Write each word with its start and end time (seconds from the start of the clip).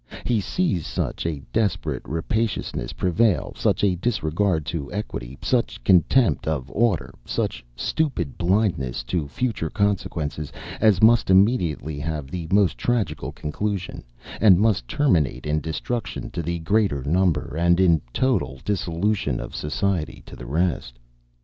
He 0.25 0.41
sees 0.41 0.87
such 0.87 1.27
a 1.27 1.43
desperate 1.53 2.01
rapaciousness 2.07 2.91
prevail; 2.91 3.53
such 3.55 3.83
a 3.83 3.93
disregard 3.95 4.65
to 4.65 4.91
equity, 4.91 5.37
such 5.43 5.83
contempt 5.83 6.47
of 6.47 6.71
order, 6.71 7.13
such 7.23 7.63
stupid 7.75 8.35
blindness 8.35 9.03
to 9.03 9.27
future 9.27 9.69
consequences, 9.69 10.51
as 10.79 11.03
must 11.03 11.29
immediately 11.29 11.99
have 11.99 12.31
the 12.31 12.47
most 12.51 12.79
tragical 12.79 13.31
conclusion, 13.31 14.03
and 14.39 14.57
must 14.57 14.87
terminate 14.87 15.45
in 15.45 15.59
destruction 15.61 16.31
to 16.31 16.41
the 16.41 16.57
greater 16.57 17.03
number, 17.03 17.55
and 17.55 17.79
in 17.79 17.97
a 18.03 18.11
total 18.11 18.59
dissolution 18.65 19.39
of 19.39 19.55
society 19.55 20.23
to 20.25 20.35
the 20.35 20.47
rest. 20.47 20.97